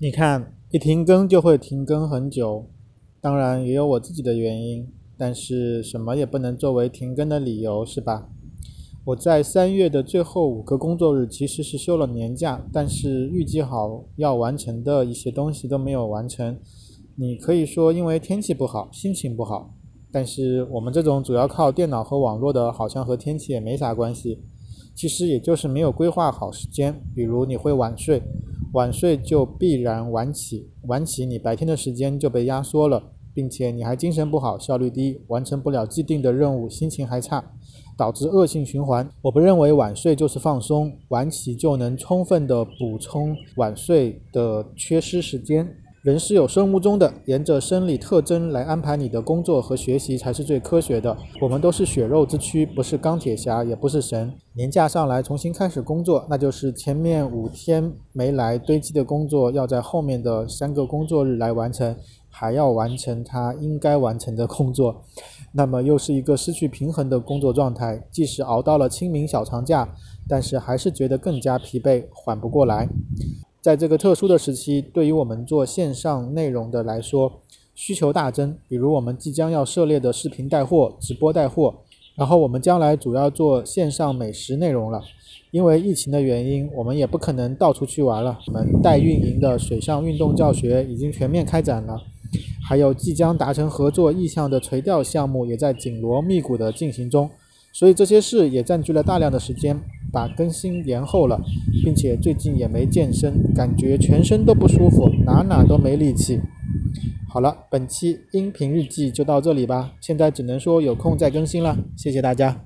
[0.00, 2.70] 你看，一停更就会停更很久，
[3.20, 4.86] 当然也有我自己的原因，
[5.16, 8.28] 但是什么也不能作为停更的理由，是吧？
[9.06, 16.56] 我在三月的最后五个工作日其实是休了年假，但是预计好要完成的一些东西都没有完成。
[17.16, 19.74] 你可以说因为天气不好，心情不好。
[20.12, 24.44] 但是我们这种主要靠电脑和网络的，好像和天气也没啥关系。
[24.94, 28.22] 其实也就是没有规划好时间，比如你会晚睡，
[28.78, 33.02] 晚睡就必然晚起，晚起你白天的时间就被压缩了，
[33.34, 37.44] 并且你还精神不好，效率低，完成不了既定的任务，心情还差，
[37.96, 39.10] 导致恶性循环。
[39.20, 45.68] 我不认为晚睡就是放松，晚起就能充分的补充晚睡的缺失时间。
[46.08, 51.14] 人是有生物钟的，沿着生理特征来安排你的工作和学习才是最科学的。
[51.38, 54.32] 我们都是血肉之躯，不是钢铁侠，也不是神。
[54.54, 61.94] 年假上来重新开始工作，那就是前面五天没来堆积的工作，要在后面的三个工作日来完成，
[62.30, 65.04] 还要完成他应该完成的工作，
[65.52, 68.02] 那么又是一个失去平衡的工作状态。
[68.10, 69.86] 即使熬到了清明小长假，
[70.26, 72.88] 但是还是觉得更加疲惫，缓不过来。
[73.60, 77.40] 在这个特殊的时期，对于我们做线上内容的来说，
[77.74, 78.56] 需求大增。
[78.68, 81.74] 比如我们即将要涉猎的视频带货、直播带货，
[82.16, 85.02] 然后我们将来主要做线上美食内容了。
[85.50, 88.38] 因为疫情的原因，我们也不可能到处去玩了。
[88.46, 92.00] 我们代运营的水上运动教学已经全面开展了，
[92.68, 97.28] 还有即将达成合作意向的垂钓项目也在紧锣密鼓的进行中。
[97.72, 99.80] 所以这些事也占据了大量的时间。
[100.12, 101.40] 把更新延后了，
[101.84, 106.40] 并且最近也没健身，感觉全身都不舒服，哪哪都没力气。
[107.28, 112.64] 好了，本期音频日记就到这里吧，现在只能说有空再更新了，谢谢大家。